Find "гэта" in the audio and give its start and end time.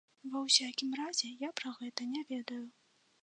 1.81-2.07